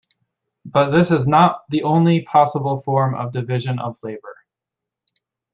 But 0.65 0.89
this 0.89 1.11
is 1.11 1.27
not 1.27 1.61
the 1.69 1.83
only 1.83 2.23
possible 2.23 2.77
form 2.81 3.13
of 3.13 3.31
division 3.31 3.77
of 3.77 3.99
labor. 4.01 4.33